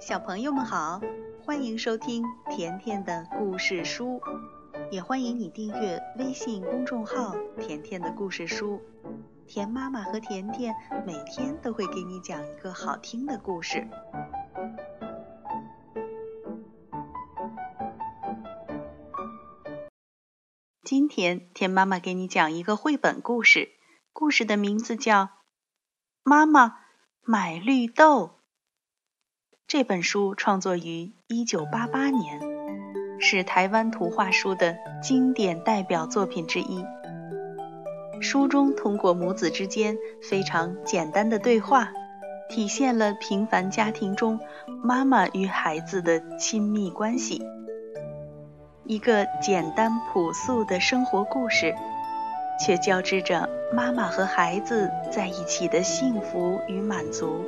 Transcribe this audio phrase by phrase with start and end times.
[0.00, 0.98] 小朋友们好，
[1.44, 4.18] 欢迎收听甜甜的故事书，
[4.90, 8.80] 也欢迎你订阅微信公众号“甜甜的故事书”。
[9.46, 10.74] 甜妈妈和甜甜
[11.06, 13.86] 每天都会给你讲一个好听的故事。
[20.82, 23.68] 今天甜妈妈给你讲一个绘本故事，
[24.14, 25.24] 故事的名字叫
[26.22, 26.78] 《妈妈
[27.20, 28.26] 买绿豆》。
[29.72, 32.40] 这本书创作于一九八八年，
[33.20, 36.84] 是台湾图画书的经典代表作品之一。
[38.20, 39.96] 书中通过母子之间
[40.28, 41.92] 非常简单的对话，
[42.48, 44.40] 体现了平凡家庭中
[44.82, 47.40] 妈妈与孩子的亲密关系。
[48.82, 51.72] 一个简单朴素的生活故事，
[52.58, 57.44] 却交织着妈妈和孩子在一起的幸福与满足。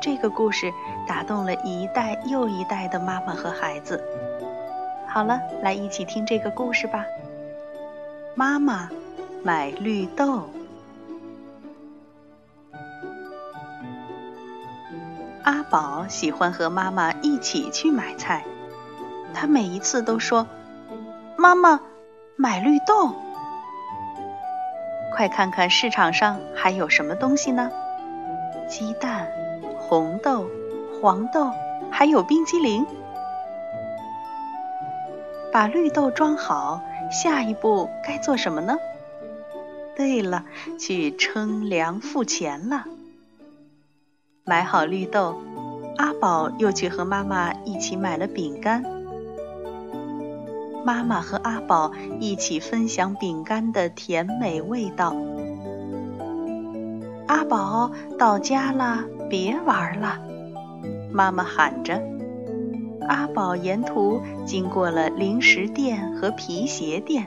[0.00, 0.72] 这个故事
[1.06, 4.02] 打动了一代又一代的妈妈和孩子。
[5.06, 7.04] 好了，来一起听这个故事吧。
[8.34, 8.88] 妈妈
[9.42, 10.48] 买绿豆。
[15.44, 18.44] 阿宝喜欢和妈妈一起去买菜，
[19.34, 20.46] 他每一次都说
[21.36, 21.80] ：“妈妈
[22.36, 23.14] 买绿豆。”
[25.14, 27.70] 快看看市场上还有什么东西呢？
[28.68, 29.26] 鸡蛋。
[29.92, 30.46] 红豆、
[31.02, 31.50] 黄豆，
[31.90, 32.86] 还有冰激凌。
[35.52, 38.78] 把绿豆装好，下一步该做什么呢？
[39.94, 40.46] 对了，
[40.78, 42.86] 去称量付钱了。
[44.46, 45.42] 买好绿豆，
[45.98, 48.82] 阿宝又去和妈妈一起买了饼干。
[50.86, 55.14] 妈妈和阿宝一起分享饼干的甜美味道。
[57.32, 59.04] 阿宝到家了。
[59.30, 60.18] 别玩了，
[61.10, 61.98] 妈妈喊着。
[63.08, 67.26] 阿宝沿途经过了零食店和皮鞋店。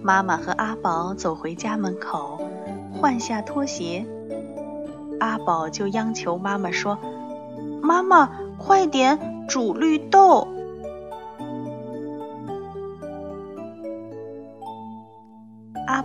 [0.00, 2.38] 妈妈和阿宝走回家门口，
[2.92, 4.06] 换下拖鞋。
[5.18, 6.96] 阿宝就央求妈妈说
[7.82, 9.18] ：“妈妈，快点
[9.48, 10.46] 煮绿豆。”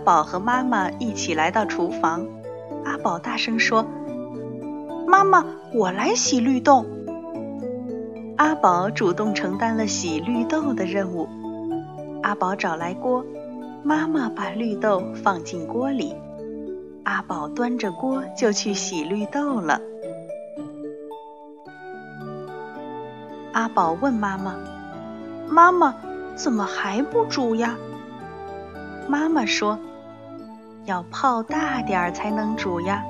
[0.08, 2.26] 宝和妈妈一起来到厨房。
[2.82, 3.84] 阿宝大声说
[5.06, 6.86] ：“妈妈，我来洗绿豆。”
[8.38, 11.28] 阿宝主动承担了洗绿豆的任务。
[12.22, 13.22] 阿宝找来锅，
[13.82, 16.16] 妈妈把绿豆放进锅里，
[17.04, 19.78] 阿宝端着锅就去洗绿豆了。
[23.52, 24.54] 阿宝问妈妈
[25.52, 25.94] ：“妈妈，
[26.34, 27.76] 怎么还不煮呀？”
[29.06, 29.78] 妈妈说。
[30.88, 33.04] 要泡大点儿才能煮呀。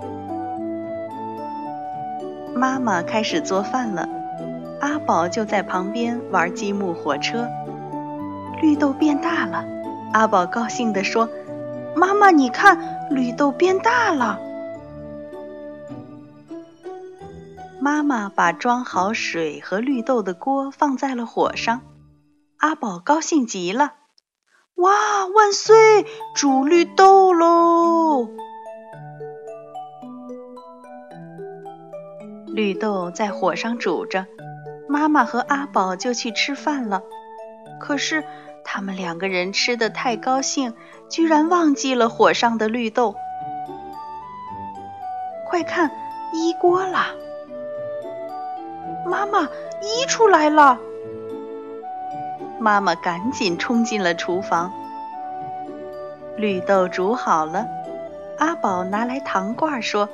[2.53, 4.09] 妈妈开始做饭了，
[4.81, 7.49] 阿宝就在旁边玩积木火车。
[8.61, 9.65] 绿豆变大了，
[10.12, 11.28] 阿宝高兴地说
[11.94, 14.41] ：“妈妈，你看，绿豆变大了。”
[17.81, 21.83] 妈妈把装好水和绿豆的锅放在了火上，
[22.56, 23.93] 阿宝高兴极了。
[24.78, 25.27] 哇！
[25.34, 26.06] 万岁！
[26.37, 28.28] 煮绿豆喽！
[32.47, 34.27] 绿豆在火上煮着，
[34.88, 37.03] 妈妈和阿宝就去吃饭了。
[37.81, 38.25] 可是
[38.65, 40.72] 他们两个人吃的太高兴，
[41.09, 43.17] 居然忘记了火上的绿豆。
[45.49, 45.91] 快看，
[46.33, 47.06] 衣锅了！
[49.05, 49.43] 妈妈，
[49.83, 50.78] 衣出来了！
[52.61, 54.73] 妈妈赶紧冲进了厨房。
[56.37, 57.67] 绿豆煮好了，
[58.39, 60.09] 阿宝拿来糖罐说：“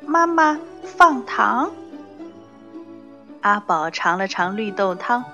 [0.00, 1.70] 妈妈放糖。”
[3.42, 5.24] 阿宝尝了尝绿豆汤，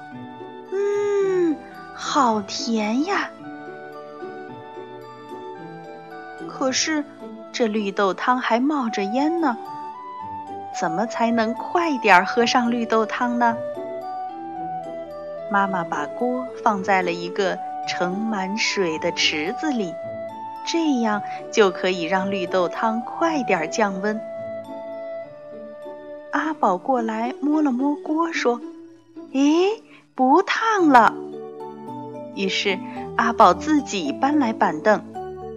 [0.73, 1.57] 嗯，
[1.95, 3.31] 好甜呀！
[6.49, 7.05] 可是
[7.53, 9.57] 这绿豆汤还冒着烟呢，
[10.79, 13.57] 怎么才能快点喝上绿豆汤呢？
[15.51, 19.93] 妈妈把锅放在了一个盛满水的池子里，
[20.67, 24.21] 这样就可以让绿豆汤快点降温。
[26.33, 28.61] 阿宝过来摸了摸锅，说
[29.33, 29.81] ：“咦，
[30.15, 31.15] 不烫了。”
[32.35, 32.79] 于是
[33.17, 35.01] 阿宝自己搬来板凳，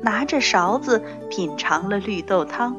[0.04, 2.76] 拿着勺子品尝了绿豆汤。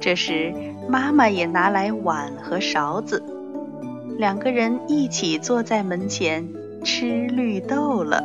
[0.00, 0.54] 这时，
[0.88, 3.22] 妈妈也拿来碗和勺子。
[4.20, 6.46] 两个人一起坐在门前
[6.84, 8.22] 吃绿豆了。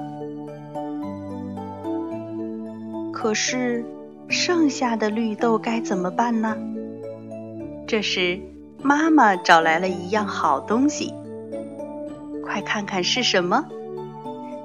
[3.14, 3.86] 可是，
[4.28, 6.58] 剩下的绿豆该怎么办呢？
[7.88, 8.42] 这时，
[8.82, 11.14] 妈妈找来了一样好东西，
[12.44, 13.64] 快看看是什么？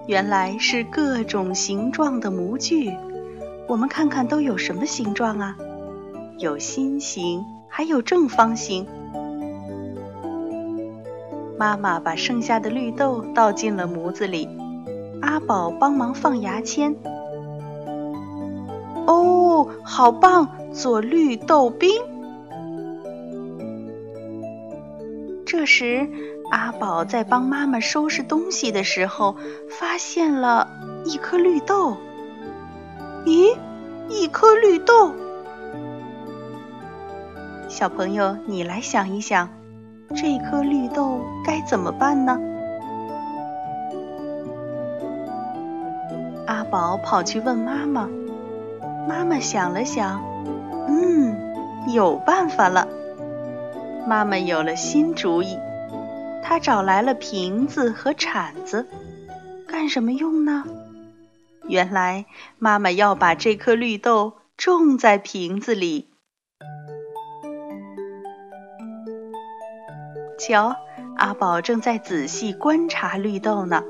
[0.09, 2.91] 原来是各种形状的模具。
[3.69, 5.57] 我们看看都有什么形状啊？
[6.39, 8.85] 有心形，还有正方形。
[11.61, 14.49] 妈妈把剩下的绿豆倒进了模子里，
[15.21, 16.97] 阿宝帮忙放牙签。
[19.07, 21.91] 哦，好棒，做绿豆冰。
[25.45, 26.09] 这时，
[26.51, 29.37] 阿宝在帮妈妈收拾东西的时候，
[29.69, 30.67] 发现了
[31.05, 31.99] 一颗绿豆。
[33.27, 33.55] 咦，
[34.09, 35.13] 一颗绿豆！
[37.69, 39.51] 小朋友，你来想一想，
[40.17, 42.39] 这颗绿豆该怎么办呢？
[46.47, 48.09] 阿宝跑去问妈妈，
[49.09, 50.21] 妈妈想了想，
[50.89, 51.37] 嗯，
[51.93, 52.89] 有办法了。
[54.07, 55.57] 妈妈有了新主意，
[56.43, 58.89] 她找来了瓶子和铲子，
[59.69, 60.65] 干什么用呢？
[61.69, 62.27] 原来
[62.59, 66.10] 妈妈要把这颗绿豆种在瓶子里。
[70.41, 70.75] 瞧，
[71.19, 73.85] 阿宝正在仔细观察绿豆呢。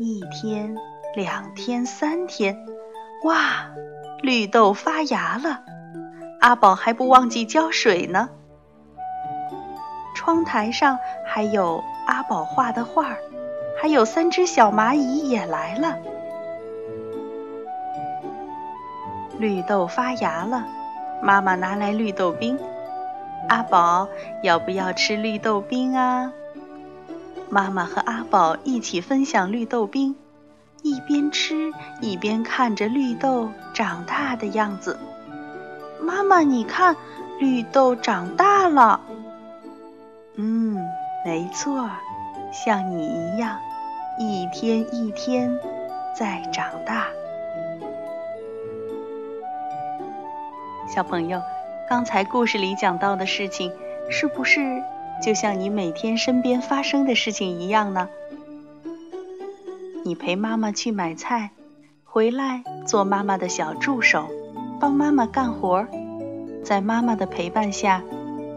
[0.00, 0.74] 一天，
[1.14, 2.56] 两天，三天，
[3.24, 3.68] 哇，
[4.22, 5.60] 绿豆发芽了！
[6.40, 8.30] 阿宝还不忘记浇水呢。
[10.14, 13.18] 窗台上还有阿宝画的画儿，
[13.78, 15.98] 还有三只小蚂蚁也来了。
[19.38, 20.64] 绿豆发芽了，
[21.22, 22.58] 妈妈拿来绿豆冰。
[23.48, 24.08] 阿宝
[24.42, 26.32] 要不要吃绿豆冰啊？
[27.48, 30.16] 妈妈和阿宝一起分享绿豆冰，
[30.82, 34.98] 一边吃一边看着绿豆长大的样子。
[36.00, 36.94] 妈妈，你看，
[37.40, 39.00] 绿豆长大了。
[40.34, 40.76] 嗯，
[41.24, 41.88] 没错，
[42.52, 43.58] 像你一样，
[44.18, 45.58] 一天一天
[46.14, 47.06] 在长大。
[50.94, 51.40] 小朋友，
[51.88, 53.72] 刚才故事里讲到的事情，
[54.10, 54.82] 是不是
[55.22, 58.08] 就像你每天身边发生的事情一样呢？
[60.04, 61.50] 你陪妈妈去买菜，
[62.04, 64.28] 回来做妈妈的小助手，
[64.78, 65.86] 帮妈妈干活，
[66.62, 68.02] 在妈妈的陪伴下，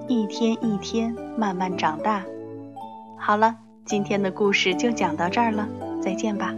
[0.09, 2.23] 一天一天慢慢长大。
[3.17, 3.55] 好了，
[3.85, 5.69] 今天的故事就讲到这儿了，
[6.01, 6.53] 再见吧。